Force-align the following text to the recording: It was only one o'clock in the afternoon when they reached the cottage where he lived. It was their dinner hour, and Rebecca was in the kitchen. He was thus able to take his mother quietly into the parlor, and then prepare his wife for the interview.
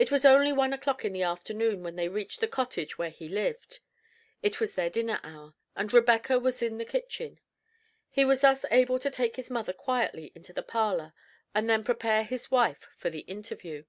It 0.00 0.10
was 0.10 0.24
only 0.24 0.52
one 0.52 0.72
o'clock 0.72 1.04
in 1.04 1.12
the 1.12 1.22
afternoon 1.22 1.84
when 1.84 1.94
they 1.94 2.08
reached 2.08 2.40
the 2.40 2.48
cottage 2.48 2.98
where 2.98 3.08
he 3.10 3.28
lived. 3.28 3.78
It 4.42 4.58
was 4.58 4.74
their 4.74 4.90
dinner 4.90 5.20
hour, 5.22 5.54
and 5.76 5.92
Rebecca 5.92 6.40
was 6.40 6.60
in 6.60 6.78
the 6.78 6.84
kitchen. 6.84 7.38
He 8.10 8.24
was 8.24 8.40
thus 8.40 8.64
able 8.72 8.98
to 8.98 9.10
take 9.10 9.36
his 9.36 9.48
mother 9.48 9.72
quietly 9.72 10.32
into 10.34 10.52
the 10.52 10.64
parlor, 10.64 11.12
and 11.54 11.70
then 11.70 11.84
prepare 11.84 12.24
his 12.24 12.50
wife 12.50 12.88
for 12.96 13.10
the 13.10 13.20
interview. 13.30 13.84